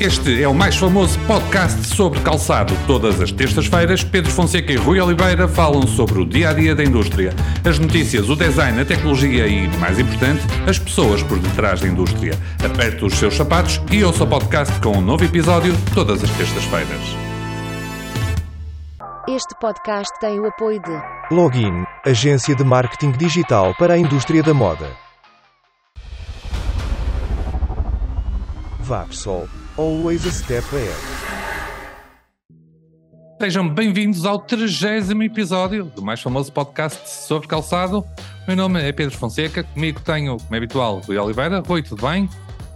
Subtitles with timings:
[0.00, 2.74] Este é o mais famoso podcast sobre calçado.
[2.84, 6.82] Todas as terças-feiras, Pedro Fonseca e Rui Oliveira falam sobre o dia a dia da
[6.82, 7.32] indústria,
[7.64, 12.34] as notícias, o design, a tecnologia e, mais importante, as pessoas por detrás da indústria.
[12.64, 17.00] Aperte os seus sapatos e ouça o podcast com um novo episódio todas as terças-feiras.
[19.28, 24.52] Este podcast tem o apoio de Login, agência de marketing digital para a indústria da
[24.52, 24.90] moda.
[28.80, 30.94] Vapsol, always a step ahead.
[33.40, 38.04] Sejam bem-vindos ao 30 episódio do mais famoso podcast sobre calçado.
[38.46, 41.60] Meu nome é Pedro Fonseca, comigo tenho, como é habitual, Rui Oliveira.
[41.60, 42.28] Rui, tudo bem?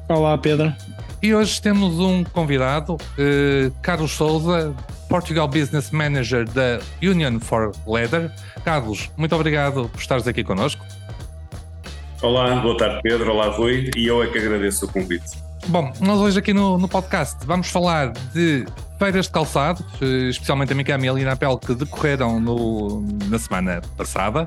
[0.09, 0.75] Olá, Pedro.
[1.23, 4.75] E hoje temos um convidado, eh, Carlos Souza,
[5.09, 8.31] Portugal Business Manager da Union for Leather.
[8.65, 10.85] Carlos, muito obrigado por estares aqui connosco.
[12.21, 15.48] Olá, boa tarde Pedro, olá Rui, e eu é que agradeço o convite.
[15.69, 18.65] Bom, nós hoje aqui no, no podcast vamos falar de
[18.99, 23.83] feiras de calçado, eh, especialmente a Micami e a Linapel, que decorreram no, na semana
[23.95, 24.47] passada,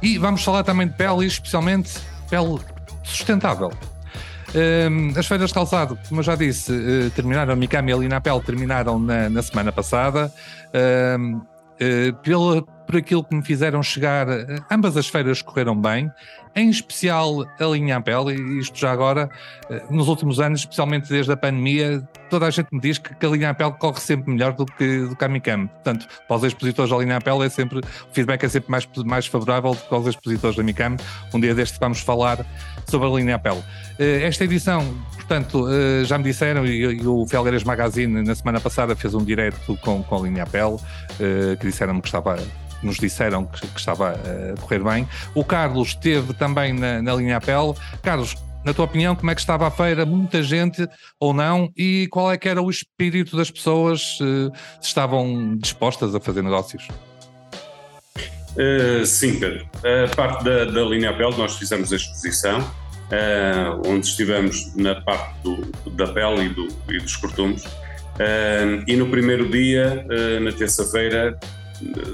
[0.00, 1.98] e vamos falar também de pele, especialmente
[2.30, 2.60] pele
[3.02, 3.72] sustentável.
[4.54, 7.96] Um, as feiras de calçado, como eu já disse, uh, terminaram, a Mikami e a
[7.96, 10.32] Linapel terminaram na, na semana passada.
[11.18, 16.12] Um, uh, pela, por aquilo que me fizeram chegar, uh, ambas as feiras correram bem,
[16.54, 19.30] em especial a linha Apple, e isto já agora,
[19.88, 23.48] nos últimos anos, especialmente desde a pandemia, toda a gente me diz que, a linha
[23.48, 25.68] Apple corre sempre melhor do que, do Mikami.
[25.68, 29.26] Portanto, para os expositores da linha Apple é sempre, o feedback é sempre mais, mais
[29.26, 30.98] favorável do que para os expositores da Mikami.
[31.32, 32.44] Um dia deste vamos falar
[32.86, 33.62] sobre a linha Apple.
[33.98, 35.66] Esta edição, portanto,
[36.04, 40.16] já me disseram, e, o Felgueiras Magazine na semana passada fez um direto com, com
[40.16, 40.76] a linha Apple,
[41.58, 42.36] que disseram-me que estava
[42.82, 45.08] nos disseram que, que, estava a correr bem.
[45.34, 47.74] O Carlos esteve também na, na linha Apple.
[48.02, 50.06] Carlos, na tua opinião, como é que estava a feira?
[50.06, 51.70] Muita gente ou não?
[51.76, 54.18] E qual é que era o espírito das pessoas?
[54.18, 56.86] Se estavam dispostas a fazer negócios?
[58.56, 59.66] Uh, sim, Pedro.
[59.82, 65.40] A parte da, da linha Apple, nós fizemos a exposição, uh, onde estivemos na parte
[65.42, 65.56] do,
[65.92, 67.64] da pele e, do, e dos cortumes.
[67.64, 70.06] Uh, e no primeiro dia,
[70.40, 71.38] na terça-feira,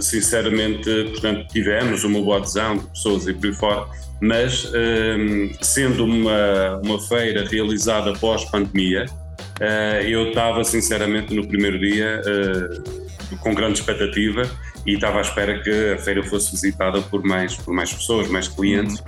[0.00, 3.86] sinceramente, portanto, tivemos uma boa adesão de pessoas e por aí fora,
[4.20, 12.20] mas um, sendo uma, uma feira realizada pós-pandemia, uh, eu estava, sinceramente, no primeiro dia
[12.24, 14.42] uh, com grande expectativa
[14.86, 18.48] e estava à espera que a feira fosse visitada por mais, por mais pessoas, mais
[18.48, 18.98] clientes,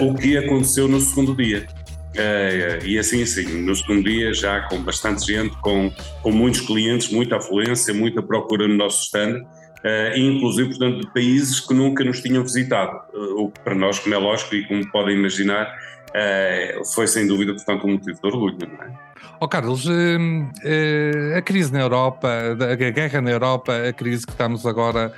[0.00, 0.08] uhum.
[0.08, 1.66] uh, o que aconteceu no segundo dia.
[2.14, 7.10] Uh, e assim, assim, no segundo dia, já com bastante gente, com, com muitos clientes,
[7.10, 9.42] muita afluência, muita procura no nosso stand,
[9.84, 13.98] uh, inclusive, portanto, de países que nunca nos tinham visitado, uh, o que para nós,
[13.98, 18.26] como é lógico e como podem imaginar, uh, foi sem dúvida, portanto, um motivo de
[18.26, 19.14] orgulho, não é?
[19.40, 19.86] Oh, Carlos,
[21.36, 22.28] a crise na Europa,
[22.60, 25.12] a guerra na Europa, a crise que estamos agora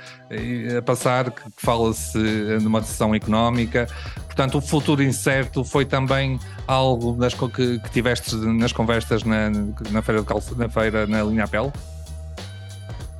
[0.77, 2.17] a passar, que fala-se
[2.61, 3.87] numa recessão económica,
[4.25, 9.49] portanto, o futuro incerto foi também algo das, que, que tiveste nas conversas na,
[9.91, 11.71] na feira, de na feira na linha Apple?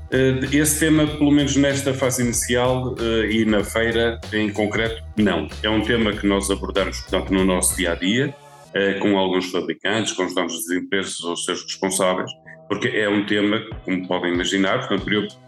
[0.10, 5.48] Eh, esse tema, pelo menos nesta fase inicial eh, e na feira em concreto, não.
[5.62, 8.34] É um tema que nós abordamos, portanto, no nosso dia a dia,
[8.74, 12.32] eh, com alguns fabricantes, com os donos das empresas ou seus responsáveis,
[12.70, 15.06] porque é um tema, como podem imaginar, portanto,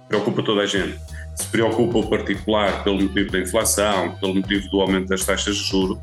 [0.07, 0.97] preocupa toda a gente.
[1.35, 5.69] Se preocupa o particular pelo motivo da inflação, pelo motivo do aumento das taxas de
[5.69, 5.97] juros,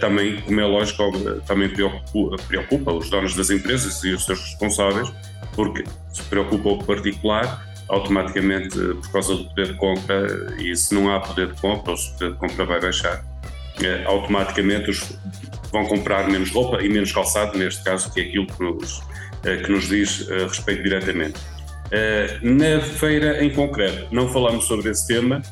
[0.00, 1.02] também, como é lógico,
[1.46, 5.12] também preocupa, preocupa os donos das empresas e os seus responsáveis,
[5.54, 11.14] porque se preocupa o particular, automaticamente, por causa do poder de compra, e se não
[11.14, 13.24] há poder de compra, o poder de compra vai baixar,
[13.82, 15.18] eh, automaticamente os
[15.72, 19.02] vão comprar menos roupa e menos calçado, neste caso, que é aquilo que nos,
[19.44, 21.38] eh, que nos diz eh, respeito diretamente.
[22.40, 25.42] Na feira em concreto, não falamos sobre esse tema,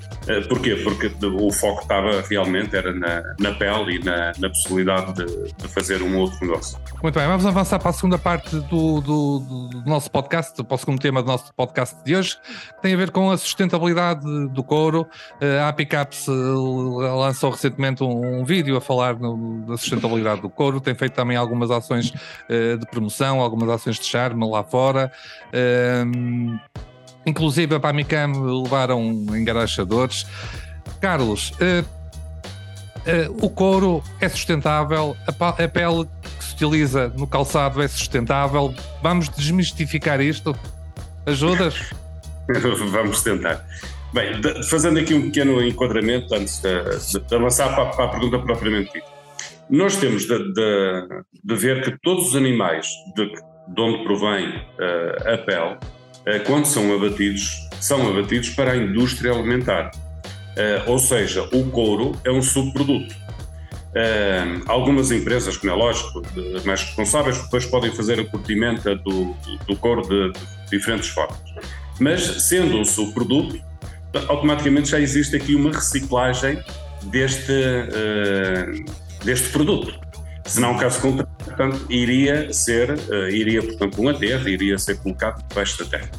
[0.49, 0.77] porquê?
[0.77, 5.69] Porque o foco estava realmente era na, na pele e na, na possibilidade de, de,
[5.69, 6.79] fazer um outro negócio.
[7.03, 9.39] Muito bem, vamos avançar para a segunda parte do, do,
[9.71, 12.97] do, nosso podcast, para o segundo tema do nosso podcast de hoje, que tem a
[12.97, 15.07] ver com a sustentabilidade do couro.
[15.63, 20.95] A Apicaps lançou recentemente um, um vídeo a falar no, da sustentabilidade do couro, tem
[20.95, 22.13] feito também algumas ações
[22.49, 25.11] de promoção, algumas ações de charme lá fora.
[27.29, 28.33] Inclusive a Micam
[28.63, 29.03] levaram
[29.37, 30.27] engarachadores.
[30.99, 36.07] Carlos, uh, uh, o couro é sustentável, a, a, pele
[36.39, 38.75] que se utiliza no calçado é sustentável.
[39.03, 40.57] Vamos desmistificar isto?
[41.27, 41.91] Ajudas?
[42.91, 43.63] Vamos tentar.
[44.15, 48.39] Bem, de, fazendo aqui um pequeno enquadramento antes de, de avançar para, para, a pergunta
[48.39, 49.07] propriamente dita.
[49.69, 53.31] Nós temos de, de, ver que todos os animais de
[53.79, 55.77] onde provém uh, a pele,
[56.45, 59.91] quando são abatidos, são abatidos para a indústria alimentar.
[59.95, 63.15] Uh, ou seja, o couro é um subproduto.
[64.67, 66.23] algumas empresas, como é lógico,
[66.65, 69.35] mais responsáveis, depois podem fazer a curtimenta do,
[69.67, 71.39] do couro de, de diferentes formas.
[71.99, 73.61] Mas, sendo um subproduto,
[74.29, 76.63] automaticamente já existe aqui uma reciclagem
[77.05, 77.53] deste,
[79.25, 79.99] deste produto.
[80.45, 85.45] Se não, caso contrário, portanto, iria ser, uh, iria, portanto, um aterro, iria ser colocado
[85.49, 86.11] debaixo da terra.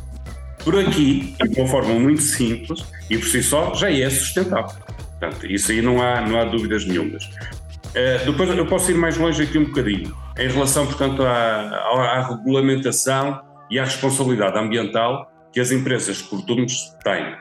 [0.63, 4.75] Por aqui, de uma forma muito simples e por si só, já é sustentável.
[5.17, 7.23] Portanto, isso aí não há, não há dúvidas nenhumas.
[7.23, 12.17] Uh, depois eu posso ir mais longe aqui um bocadinho, em relação, portanto, à, à,
[12.17, 13.41] à regulamentação
[13.71, 17.33] e à responsabilidade ambiental que as empresas turnos têm.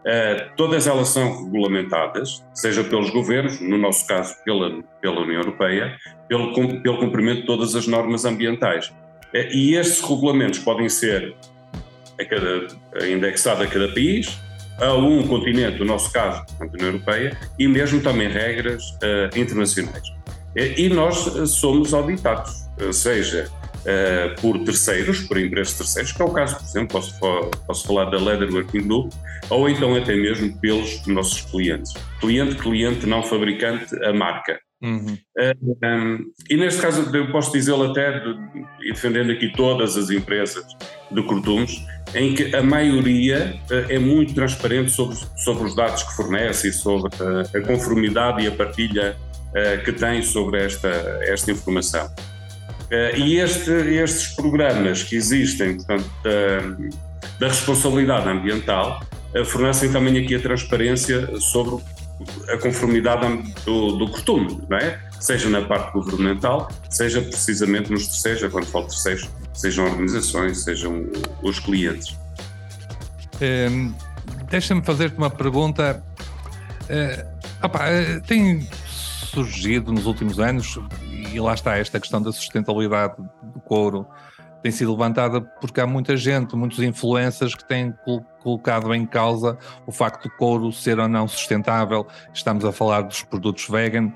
[0.00, 5.98] Uh, todas elas são regulamentadas, seja pelos governos, no nosso caso pela, pela União Europeia,
[6.30, 8.88] pelo, pelo cumprimento de todas as normas ambientais.
[9.34, 11.34] Uh, e estes regulamentos podem ser
[12.18, 12.68] a cada,
[13.08, 14.38] indexados a cada país,
[14.78, 20.08] a um continente, no nosso caso, a União Europeia, e mesmo também regras uh, internacionais.
[20.56, 21.16] E nós
[21.50, 23.48] somos auditados, seja
[23.80, 27.20] uh, por terceiros, por empresas terceiros, que é o caso, por exemplo, posso,
[27.66, 29.12] posso falar da Leather Working Group,
[29.48, 31.92] ou então até mesmo pelos nossos clientes.
[32.20, 34.58] Cliente, cliente, não fabricante, a marca.
[34.82, 35.12] Uhum.
[35.12, 38.34] Uh, eh, um, e neste caso eu posso dizê-lo até, de,
[38.88, 40.64] defendendo aqui todas as empresas
[41.10, 41.84] de cortumes,
[42.14, 46.72] em que a maioria uh, é muito transparente sobre, sobre os dados que fornece e
[46.72, 49.16] sobre uh, a conformidade e a partilha
[49.84, 50.88] que tem sobre esta,
[51.22, 52.08] esta informação.
[53.16, 59.00] E este, estes programas que existem, portanto, da, da responsabilidade ambiental,
[59.46, 61.82] fornecem também aqui a transparência sobre
[62.48, 63.26] a conformidade
[63.64, 65.00] do, do costume, não é?
[65.18, 71.06] Seja na parte governamental, seja precisamente nos terceiros, quando falo terceiros, sejam organizações, sejam
[71.42, 72.16] os clientes.
[73.40, 73.94] Um, ehm,
[74.50, 76.02] Deixa-me fazer-te uma pergunta.
[76.82, 77.84] Uh, opa,
[78.26, 78.68] tem
[79.30, 80.76] surgido nos últimos anos
[81.08, 84.04] e lá está esta questão da sustentabilidade do couro
[84.62, 87.94] tem sido levantada porque há muita gente, muitos influencers que têm
[88.42, 92.06] colocado em causa o facto do couro ser ou não sustentável.
[92.32, 94.12] Estamos a falar dos produtos vegan.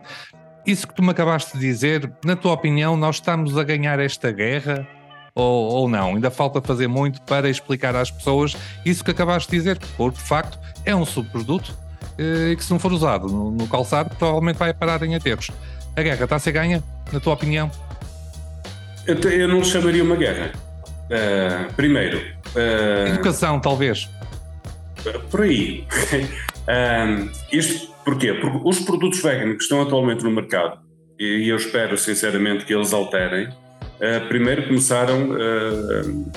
[0.67, 4.33] Isso que tu me acabaste de dizer, na tua opinião, nós estamos a ganhar esta
[4.33, 4.87] guerra
[5.35, 6.15] ou, ou não?
[6.15, 9.97] Ainda falta fazer muito para explicar às pessoas isso que acabaste de dizer, que o
[9.97, 11.77] couro de facto é um subproduto
[12.17, 15.51] eh, e que se não for usado no, no calçado provavelmente vai parar em aterros.
[15.97, 16.83] A guerra está a ser ganha,
[17.13, 17.71] na tua opinião?
[19.07, 20.53] Eu, eu não chamaria uma guerra.
[21.05, 22.19] Uh, primeiro.
[22.55, 24.09] Uh, Educação, talvez.
[25.31, 25.87] Por aí.
[26.65, 28.33] uh, isto porquê?
[28.35, 30.79] Porque os produtos veganos que estão atualmente no mercado,
[31.19, 33.49] e eu espero sinceramente que eles alterem,
[34.29, 35.31] primeiro começaram,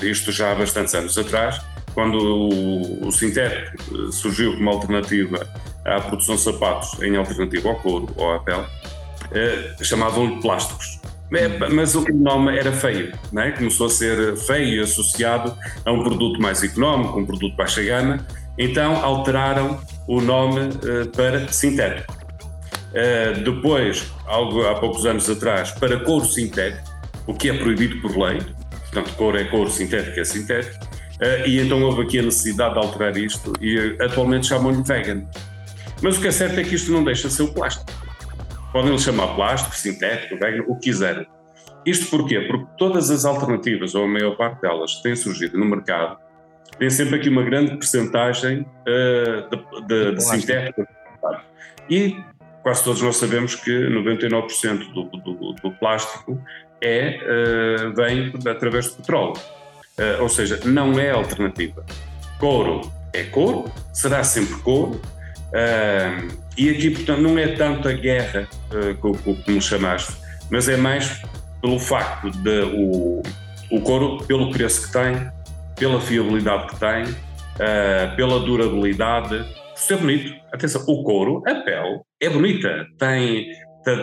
[0.00, 1.60] isto já há bastantes anos atrás,
[1.92, 5.46] quando o, o sintético surgiu como alternativa
[5.84, 8.64] à produção de sapatos em alternativa ao couro ou à pele,
[9.82, 10.97] chamavam-lhe plásticos.
[11.32, 13.50] É, mas o nome era feio, não é?
[13.50, 15.54] começou a ser feio e associado
[15.84, 18.26] a um produto mais económico, um produto baixa gama,
[18.56, 22.16] então alteraram o nome uh, para sintético.
[22.90, 26.88] Uh, depois, algo, há poucos anos atrás, para couro sintético,
[27.26, 28.40] o que é proibido por lei,
[28.70, 32.80] portanto, couro é couro, sintético é sintético, uh, e então houve aqui a necessidade de
[32.80, 35.24] alterar isto e atualmente chamam-lhe vegan.
[36.00, 37.97] Mas o que é certo é que isto não deixa de ser o plástico
[38.72, 41.26] podem lhe chamar plástico, sintético, o que quiserem.
[41.86, 42.40] Isto porquê?
[42.40, 46.18] Porque todas as alternativas, ou a maior parte delas, que têm surgido no mercado,
[46.78, 50.86] têm sempre aqui uma grande percentagem uh, de, de, de sintético.
[51.88, 52.16] E
[52.62, 56.38] quase todos nós sabemos que 99% do, do, do, plástico
[56.82, 59.34] é, uh, vem através do petróleo.
[59.98, 61.84] Uh, ou seja, não é alternativa.
[62.38, 65.00] Couro é couro, será sempre couro,
[65.48, 70.12] Uh, e aqui, portanto, não é tanto a guerra uh, como, como chamaste,
[70.50, 71.22] mas é mais
[71.62, 73.22] pelo facto de o,
[73.70, 75.30] o couro, pelo preço que tem,
[75.76, 80.34] pela fiabilidade que tem, uh, pela durabilidade, por ser bonito.
[80.52, 83.50] Atenção, o couro, a pele, é bonita, tem,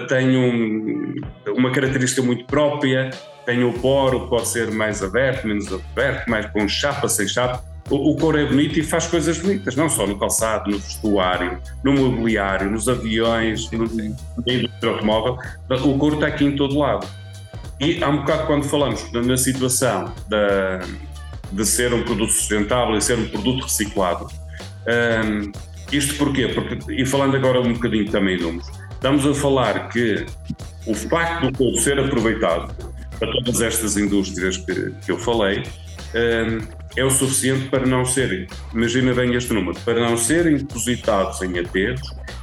[0.08, 1.16] tem um,
[1.50, 3.12] uma característica muito própria,
[3.46, 8.12] tem o poro, pode ser mais aberto, menos aberto, mais com chapa, sem chapa o,
[8.12, 11.94] o couro é bonito e faz coisas bonitas, não só no calçado, no vestuário, no
[11.94, 15.38] mobiliário, nos aviões, no, no automóvel.
[15.84, 17.08] O couro está aqui em todo lado.
[17.80, 20.80] E há um bocado quando falamos na situação da,
[21.52, 24.28] de ser um produto sustentável e ser um produto reciclado,
[24.88, 25.52] um,
[25.92, 26.48] isto porquê?
[26.48, 30.26] Porque, e falando agora um bocadinho também de números, estamos a falar que
[30.88, 32.74] o facto do couro ser aproveitado
[33.20, 35.64] para todas estas indústrias que, que eu falei,
[36.96, 41.60] é o suficiente para não serem, imagina bem este número, para não serem depositados em
[41.60, 42.02] aterros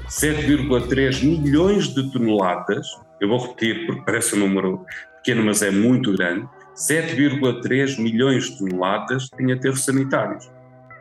[0.08, 2.86] 7,3 milhões de toneladas,
[3.18, 4.84] eu vou repetir porque parece um número
[5.16, 10.50] pequeno, mas é muito grande, 7,3 milhões de toneladas em aterros sanitários.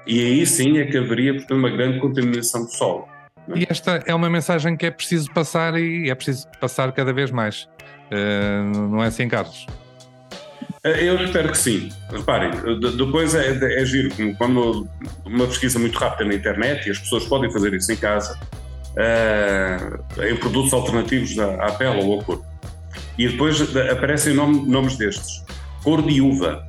[0.08, 3.06] E aí sim é que haveria, portanto, uma grande contaminação do solo.
[3.50, 3.60] É?
[3.60, 7.32] E esta é uma mensagem que é preciso passar e é preciso passar cada vez
[7.32, 7.68] mais.
[8.12, 9.68] Uh, não é assim, Carlos?
[10.84, 11.90] Eu espero que sim.
[12.10, 12.52] Reparem,
[12.98, 14.88] depois é, é, giro, quando
[15.26, 18.40] uma pesquisa muito rápida na internet, e as pessoas podem fazer isso em casa,
[18.94, 22.46] uh, em produtos alternativos à, à pele ou ao corpo.
[23.16, 23.62] E depois
[23.92, 25.46] aparecem nome, nomes destes:
[25.84, 26.68] cor de uva,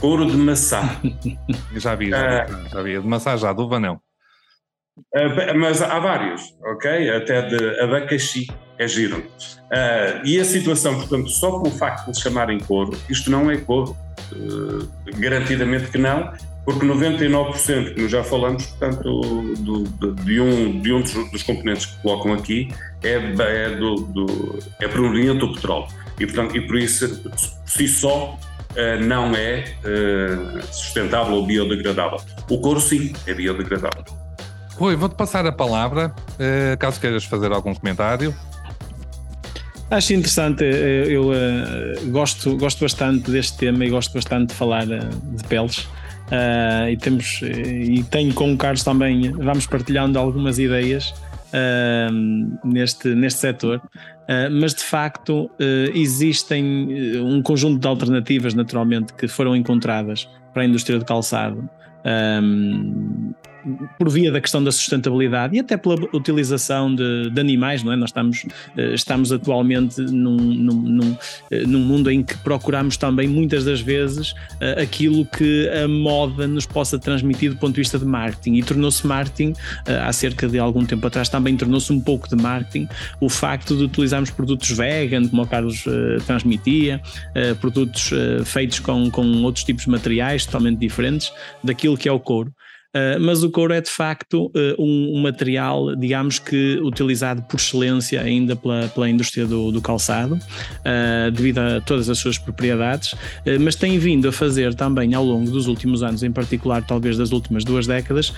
[0.00, 0.82] couro de maçã.
[1.76, 3.00] já vi, já vi, uh, já vi.
[3.00, 3.98] De maçã já, de uva não.
[5.56, 7.10] Mas há vários, ok?
[7.10, 8.46] Até de abacaxi,
[8.78, 9.18] é giro.
[9.18, 13.56] Uh, e a situação, portanto, só com o facto de chamarem couro, isto não é
[13.56, 13.96] couro.
[14.32, 14.88] Uh,
[15.18, 16.32] garantidamente que não,
[16.64, 22.02] porque 99%, como já falamos, portanto, do, de, um, de um dos, dos, componentes que
[22.02, 22.68] colocam aqui
[23.02, 25.88] é, é, do, do, é proveniente do petróleo.
[26.20, 28.38] E, portanto, e por isso, por si só,
[28.72, 32.20] uh, não é uh, sustentável ou biodegradável.
[32.50, 34.27] O couro, sim, é biodegradável.
[34.78, 38.34] Rui, vou-te passar a palavra, uh, caso queiras fazer algum comentário.
[39.90, 41.30] Acho interessante, eu
[42.10, 45.88] gosto, gosto bastante deste tema e gosto bastante de falar de peles.
[46.28, 51.14] Uh, e temos e tenho com o Carlos também vamos partilhando algumas ideias
[51.54, 52.12] uh,
[52.62, 55.50] neste, neste setor uh, mas de facto
[55.94, 61.66] existem um conjunto de alternativas naturalmente que foram encontradas para a indústria do calçado
[62.42, 63.32] um,
[63.98, 67.96] por via da questão da sustentabilidade e até pela utilização de, de animais, não é?
[67.96, 68.46] Nós estamos,
[68.76, 71.16] eh, estamos atualmente num, num, num,
[71.50, 76.46] eh, num, mundo em que procuramos também muitas das vezes eh, aquilo que a moda
[76.46, 79.54] nos possa transmitir do ponto de vista de marketing e tornou-se marketing
[79.86, 82.88] há cerca de algum tempo atrás também tornou-se um pouco de marketing
[83.20, 85.84] o facto de utilizarmos produtos vegan, como o Carlos
[86.26, 87.00] transmitia,
[87.60, 88.10] produtos
[88.44, 92.52] feitos com, com outros tipos de materiais totalmente diferentes daquilo que é o couro.
[92.98, 97.56] Uh, mas o couro é de facto uh, um, um, material, digamos que utilizado por
[97.56, 103.14] excelência ainda pela, pela indústria do, do calçado, uh, devido a todas as suas propriedades,
[103.60, 107.30] mas tem vindo a fazer também ao longo dos últimos anos, em particular talvez das
[107.30, 108.32] últimas duas décadas,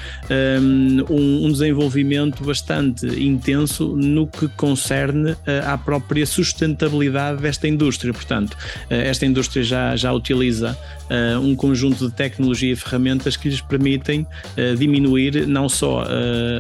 [0.60, 8.12] um, um desenvolvimento bastante intenso no que concerne à própria sustentabilidade desta indústria.
[8.12, 8.56] Portanto,
[8.88, 10.76] esta indústria já, já utiliza
[11.42, 14.26] um conjunto de tecnologia e ferramentas que lhes permitem
[14.56, 16.06] uh, diminuir não só uh,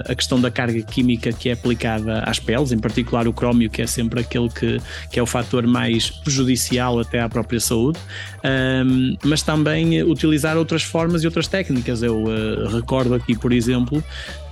[0.08, 3.82] a questão da carga química que é aplicada às peles, em particular o crómio, que
[3.82, 4.80] é sempre aquele que,
[5.10, 7.98] que é o fator mais prejudicial até à própria saúde,
[8.44, 12.02] um, mas também utilizar outras formas e outras técnicas.
[12.02, 14.02] Eu uh, recordo aqui, por exemplo,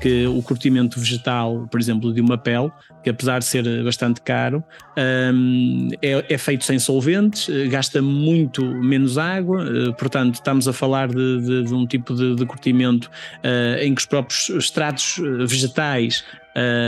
[0.01, 2.71] que o curtimento vegetal, por exemplo, de uma pele,
[3.03, 4.63] que apesar de ser bastante caro,
[5.35, 9.65] um, é, é, feito sem solventes, gasta muito menos água,
[9.99, 14.01] portanto, estamos a falar de, de, de um tipo de, de curtimento uh, em que
[14.01, 16.25] os próprios extratos eh, vegetais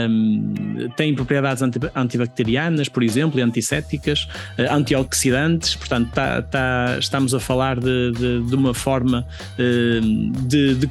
[0.09, 1.63] um, têm propriedades
[1.95, 8.41] antibacterianas, por exemplo, e antissépticas, uh, antioxidantes, portanto, tá, tá, estamos a falar de, de,
[8.43, 9.25] de uma forma
[9.57, 10.87] uh, de, de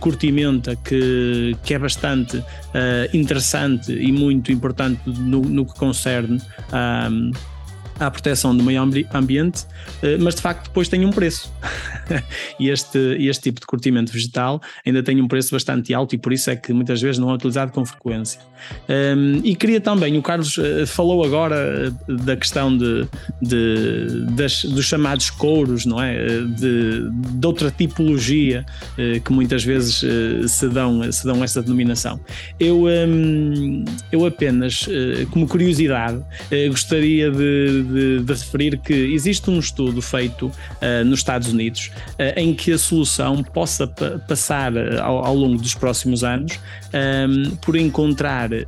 [0.76, 2.44] que, que é bastante uh,
[3.12, 6.40] interessante e muito importante no, no que concerne
[6.72, 7.08] a
[8.00, 9.66] à proteção do meio ambiente,
[10.02, 11.52] eh, mas de facto depois tem um preço.
[12.58, 16.32] e este, este tipo de curtimento vegetal ainda tem um preço bastante alto e por
[16.32, 18.40] isso é que muitas vezes não é utilizado com frequência.
[18.88, 23.06] Um, e queria também, o Carlos uh, falou agora uh, da questão de,
[23.40, 26.40] de das, dos chamados couros, não é?
[26.42, 28.64] De, de outra tipologia
[29.24, 30.04] que muitas vezes
[30.50, 32.20] se, dão, se dão essa denominação.
[32.58, 34.86] Eu, um, eu apenas,
[35.30, 36.22] como curiosidade,
[36.70, 40.50] gostaria de, de, de, referir que existe um estudo feito
[41.04, 41.90] nos Estados Unidos
[42.36, 46.58] em que a solução possa passar ao, ao, longo dos próximos anos
[46.94, 48.64] um, por encontrar uh,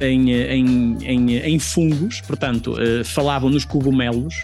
[0.00, 4.42] em, em, em, em, fungos, portanto, uh, falavam nos cogumelos,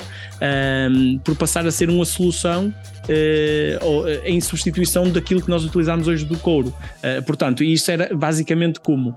[0.91, 3.02] um, por passar a ser uma solução uh,
[4.25, 6.69] em substituição daquilo que nós utilizamos hoje do couro.
[6.69, 9.17] Uh, portanto, isto era basicamente como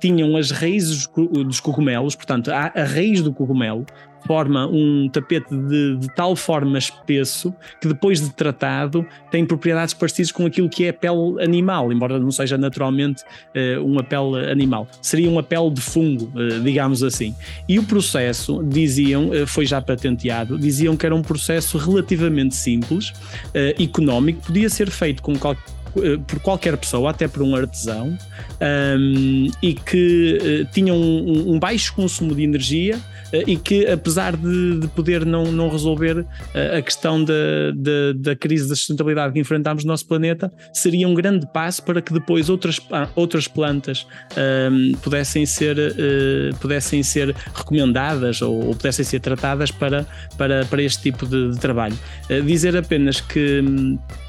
[0.00, 3.84] tinham as raízes dos cogumelos, portanto, a, a, raiz do cogumelo
[4.26, 10.32] forma um tapete de, de, tal forma espesso que depois de tratado tem propriedades parecidas
[10.32, 14.86] com aquilo que é a pele animal, embora não seja naturalmente uh, uma pele animal.
[15.00, 17.34] Seria uma pele de fungo, uh, digamos assim.
[17.68, 23.12] E o processo, diziam, uh, foi já patenteado, diziam que era um processo relativamente simples,
[23.78, 25.80] económico, podia ser feito com qualquer
[26.26, 28.16] por qualquer pessoa, até por um artesão,
[28.98, 33.00] um, e que uh, tinham um, um, baixo consumo de energia
[33.32, 36.26] e que, apesar de, de, poder não, não resolver uh,
[36.78, 37.34] a questão da,
[37.74, 42.00] da, da, crise da sustentabilidade que enfrentamos no nosso planeta, seria um grande passo para
[42.02, 42.80] que depois outras,
[43.14, 44.06] outras plantas
[44.70, 45.76] um, pudessem, ser,
[46.60, 50.06] pudessem ser recomendadas ou, ou, pudessem ser tratadas para,
[50.36, 51.96] para, para este tipo de, de trabalho.
[52.44, 54.20] dizer apenas que eh,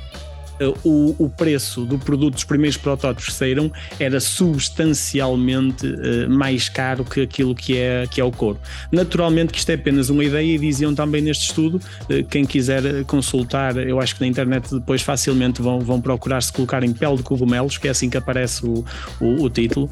[0.84, 7.04] o, o preço do produto dos primeiros protótipos que saíram era substancialmente uh, mais caro
[7.04, 8.60] que aquilo que é, que é o couro.
[8.92, 13.04] Naturalmente que isto é apenas uma ideia e diziam também neste estudo, uh, quem quiser
[13.06, 17.18] consultar, eu acho que na internet depois facilmente vão, vão procurar se colocar em pele
[17.18, 18.86] de cogumelos, que é assim que aparece o,
[19.20, 19.90] o, o título,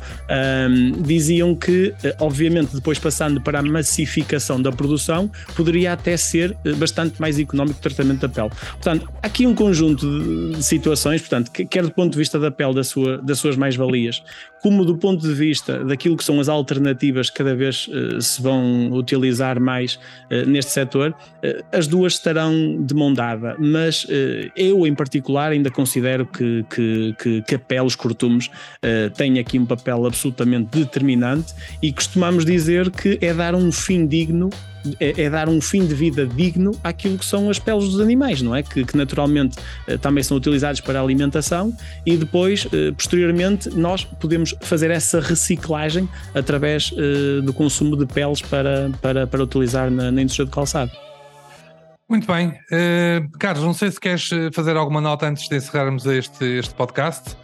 [1.01, 7.39] diziam que, obviamente, depois passando para a massificação da produção, poderia até ser bastante mais
[7.39, 8.49] económico o tratamento da pele.
[8.71, 12.83] Portanto, aqui um conjunto de situações, portanto, quer do ponto de vista da pele da
[12.83, 14.23] sua, das suas mais-valias,
[14.61, 18.41] como do ponto de vista daquilo que são as alternativas que cada vez uh, se
[18.41, 24.05] vão utilizar mais uh, neste setor, uh, as duas estarão de mão dada, mas
[24.55, 28.49] eu em particular ainda considero que, que, que, que a pele, os cortumes,
[29.15, 34.49] têm aqui um papel absolutamente determinante e costumamos dizer que é dar um fim digno
[34.99, 38.41] é, é, dar um fim de vida digno àquilo que são as peles dos animais,
[38.41, 38.63] não é?
[38.63, 39.57] Que, que naturalmente
[40.01, 41.75] também são utilizados para a alimentação
[42.05, 48.91] e depois, posteriormente, nós podemos fazer essa reciclagem através eh, do consumo de peles para,
[49.01, 50.91] para, para utilizar na, na indústria do calçado.
[52.08, 52.48] Muito bem.
[52.48, 57.36] Uh, Carlos, não sei se queres fazer alguma nota antes de encerrarmos este, este podcast.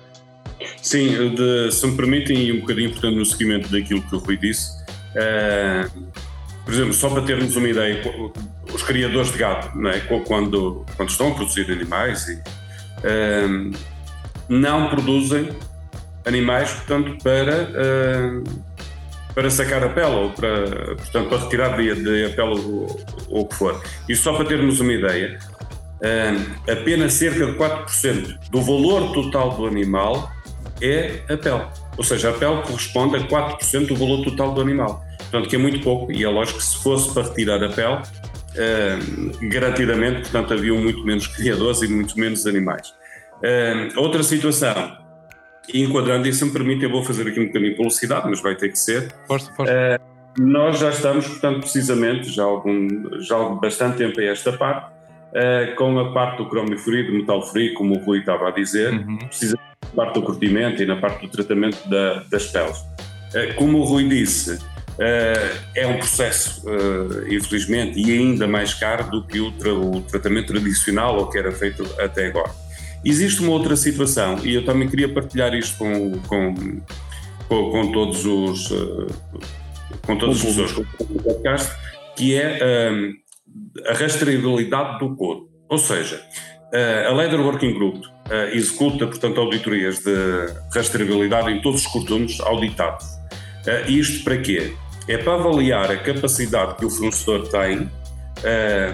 [0.82, 4.38] Sim, de, se me permitem, e um bocadinho, portanto, no seguimento daquilo que o Rui
[4.38, 4.72] disse,
[5.12, 6.10] uh,
[6.64, 8.02] por exemplo, só para termos uma ideia,
[8.74, 10.00] os criadores de gado, não é?
[10.00, 12.42] quando, quando estão a produzir animais, e,
[13.48, 13.72] um,
[14.50, 15.50] não produzem
[16.26, 17.70] animais, portanto, para,
[18.22, 18.44] um,
[19.34, 23.46] para sacar a pele ou para, portanto, para retirar de, de a pele ou, o
[23.46, 23.82] que for.
[24.10, 25.40] E só para termos uma ideia,
[26.02, 30.32] um, apenas cerca de 4% do valor total do animal
[30.82, 31.66] é a pele.
[31.98, 35.04] Ou seja, a pele corresponde a 4% do valor total do animal.
[35.18, 37.96] Portanto, que é muito pouco, e é lógico que se fosse para retirar a pele,
[37.96, 42.90] uh, garantidamente, portanto, haviam muito menos criadores e muito menos animais.
[43.38, 45.05] Uh, outra situação,
[45.74, 48.56] enquadrando, e se me permite, eu vou fazer aqui um bocadinho de publicidade, mas vai
[48.56, 49.14] ter que ser.
[49.28, 49.74] Força, força.
[49.74, 54.54] Uh, nós já estamos, portanto, precisamente, já há, algum, já há bastante tempo a esta
[54.54, 58.50] parte, uh, com a parte do cromo frio, do metal frio, como o Rui estava
[58.50, 59.18] a dizer, uhum.
[59.18, 62.78] precisamente na parte do curtimento e na parte do tratamento da, das peles.
[62.80, 64.60] Uh, como o Rui disse,
[64.98, 66.64] é um processo,
[67.30, 71.52] infelizmente, e ainda mais caro do que o, tra o, tratamento tradicional ou que era
[71.52, 72.52] feito até agora.
[73.06, 76.56] Existe uma outra situação, e eu também queria partilhar isto com, com,
[77.48, 79.08] com, com todos os uh,
[80.06, 80.86] com todas as pessoas do
[81.24, 81.72] podcast,
[82.16, 82.60] que é
[83.88, 85.50] a rastreabilidade do couro.
[85.70, 86.22] Ou seja,
[87.08, 88.04] a Leather Working Group
[88.52, 90.14] executa, portanto, auditorias de
[90.74, 93.06] rastreabilidade em todos os costumes auditados.
[93.88, 94.74] isto para quê?
[95.08, 97.90] é para avaliar a capacidade que o fornecedor tem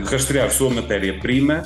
[0.04, 1.64] de rastrear sua matéria-prima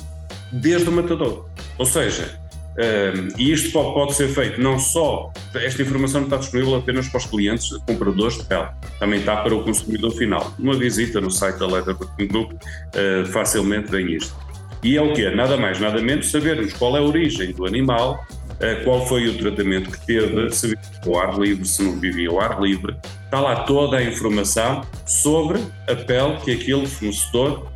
[0.52, 1.48] desde o matador.
[1.78, 2.38] Ou seja,
[2.76, 7.08] uh, e isto pode, pode, ser feito não só, esta informação não está disponível apenas
[7.08, 10.54] para os clientes compradores de pele, também está para o consumidor final.
[10.58, 11.96] Uma visita no site da Leather
[12.28, 14.34] Group uh, facilmente vem isto.
[14.82, 15.30] E é o quê?
[15.30, 18.24] Nada mais, nada menos sabermos qual é a origem do animal,
[18.60, 22.30] eh, qual foi o tratamento que teve, se vivia ao ar livre, se não vivia
[22.30, 22.96] ao ar livre.
[23.24, 25.58] Está lá toda a informação sobre
[25.88, 27.70] a pele que aquele fornecedor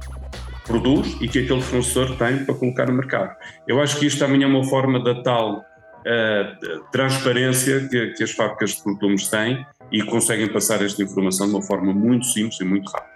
[0.71, 3.35] produz e que aquele fornecedor tem para colocar no mercado.
[3.67, 8.31] Eu acho que isto também é uma forma da tal uh, transparência que, que as
[8.31, 12.65] fábricas de produtos têm e conseguem passar esta informação de uma forma muito simples e
[12.65, 13.11] muito rápida.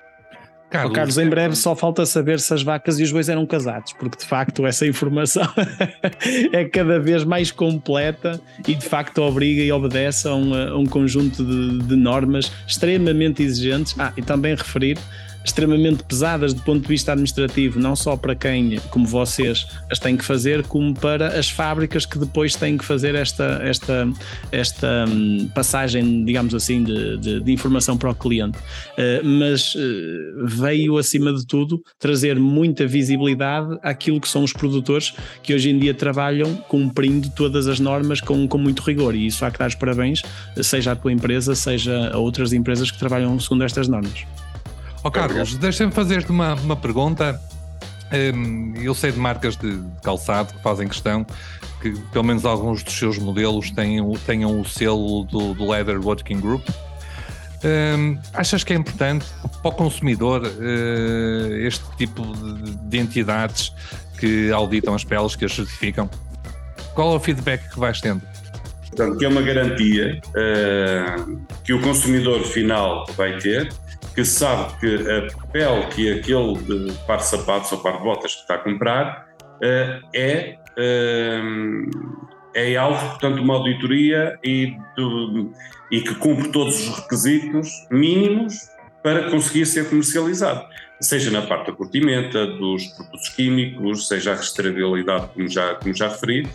[0.70, 3.46] Carlos, oh, Carlos, em breve só falta saber se as vacas e os bois eram
[3.46, 5.46] casados, porque de facto essa informação
[6.52, 10.84] é cada vez mais completa e de facto obriga e obedece a um, a um
[10.84, 13.94] conjunto de, de, normas extremamente exigentes.
[13.96, 14.98] Ah, e também referir
[15.44, 20.16] extremamente pesadas do ponto de vista administrativo, não só para quem, como vocês, as têm
[20.16, 24.08] que fazer, como para as fábricas que depois têm que fazer esta, esta,
[24.50, 28.58] esta hum, passagem, digamos assim, de, de, de informação para o cliente.
[28.58, 35.14] Uh, mas uh, veio, acima de tudo, trazer muita visibilidade àquilo que são os produtores
[35.42, 39.14] que hoje em dia trabalham cumprindo todas as normas com, com muito rigor.
[39.14, 40.22] E isso há que dar os parabéns,
[40.62, 44.24] seja à tua empresa, seja a outras empresas que trabalham segundo estas normas.
[45.06, 47.38] Oh, Carlos, deixa-me fazer-te uma, uma pergunta.
[48.34, 51.26] Hum, eu sei de marcas de calçado que fazem questão
[51.82, 56.40] que pelo menos alguns dos seus modelos tenham, tenham o selo do, do Leather Working
[56.40, 56.66] Group.
[57.62, 59.26] Um, achas que é importante
[59.60, 63.74] para o consumidor uh, este tipo de, de, entidades
[64.18, 66.08] que auditam as peles, que as certificam?
[66.94, 68.22] Qual é o feedback que vais tendo?
[68.88, 73.70] Portanto, que é uma garantia uh, que o consumidor final vai ter
[74.14, 78.40] que sabe que a pele que aquele par de sapatos ou par de botas que
[78.42, 82.24] está a comprar uh, é, uh,
[82.54, 85.52] é alvo, portanto, de uma auditoria e, do,
[85.90, 88.54] e que cumpre todos os requisitos mínimos
[89.02, 90.64] para conseguir ser comercializado,
[91.00, 96.08] seja na parte da curtimenta, dos produtos químicos, seja a rastreabilidade, como já, como já
[96.08, 96.48] referi,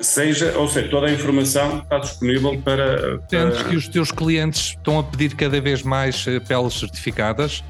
[0.00, 3.20] seja, ou seja, toda a informação está disponível para.
[3.28, 7.62] Sentes que os teus clientes estão a pedir cada vez mais eh, peles certificadas?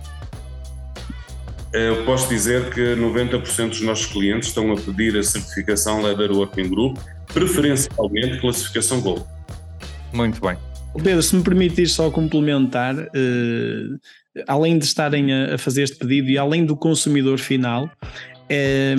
[1.72, 6.68] Eu posso dizer que 90% dos nossos clientes estão a pedir a certificação Leather Working
[6.68, 6.96] Group,
[7.32, 9.24] preferencialmente classificação Gold.
[10.12, 10.56] Muito bem.
[11.02, 14.00] Pedro, se me permitir só complementar, uh,
[14.46, 17.90] além de estarem a, a, fazer este pedido e além do consumidor final,
[18.48, 18.96] eh,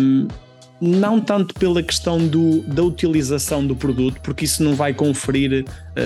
[0.82, 5.66] não tanto pela questão do, da utilização do produto, porque isso não vai conferir,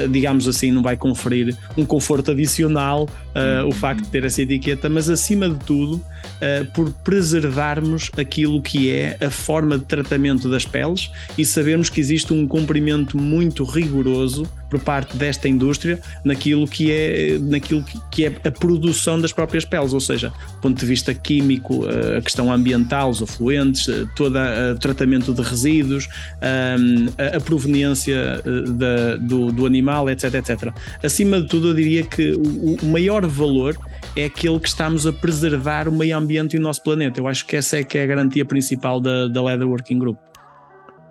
[0.10, 4.90] digamos assim, não vai conferir um conforto adicional uh, o facto de ter essa etiqueta,
[4.90, 10.66] mas acima de tudo, uh, por preservarmos aquilo que é a forma de tratamento das
[10.66, 16.92] peles e sabermos que existe um cumprimento muito rigoroso por parte desta indústria naquilo que
[16.92, 21.14] é, naquilo que é a produção das próprias peles, ou seja, do ponto de vista
[21.14, 21.86] químico,
[22.18, 24.36] a questão ambiental, os afluentes, todo
[24.74, 26.10] o tratamento de resíduos,
[26.42, 28.42] a, a proveniência
[28.76, 30.74] da, do, do animal, etc, etc.
[31.04, 33.78] Acima de tudo, eu diria que o, o maior valor
[34.16, 37.20] é aquele que estamos a preservar o meio ambiente e o nosso planeta.
[37.20, 40.18] Eu acho que essa é que é a garantia principal da, da Leather Working Group.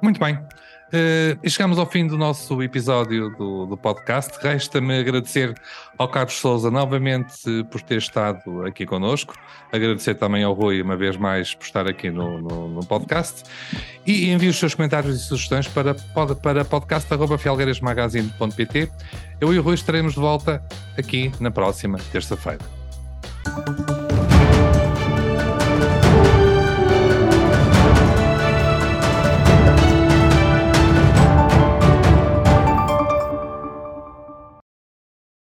[0.02, 0.38] Muito bem.
[0.92, 4.38] Uh, e chegamos ao fim do nosso episódio do, do podcast.
[4.42, 5.54] Resta-me agradecer
[5.96, 9.32] ao Carlos Souza novamente por ter estado aqui connosco.
[9.72, 13.42] Agradecer também ao Rui, uma vez mais, por estar aqui no, no, no podcast.
[14.06, 15.94] E envie os seus comentários e sugestões para,
[16.42, 18.92] para podcast.fialgueiresmagazine.pt.
[19.40, 20.62] Eu e o Rui estaremos de volta
[20.98, 22.60] aqui na próxima terça-feira.